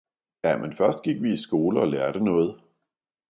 [0.43, 2.61] 'Ja, men først gik vi i skole og lærte noget!